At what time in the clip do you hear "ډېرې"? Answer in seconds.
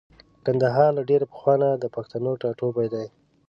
1.09-1.25